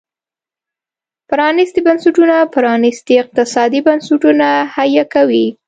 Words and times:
پرانيستي 1.29 1.79
بنسټونه 1.87 2.35
پرانيستي 2.53 3.13
اقتصادي 3.23 3.79
بنسټونه 3.87 4.47
حیه 4.75 5.03
کوي. 5.13 5.45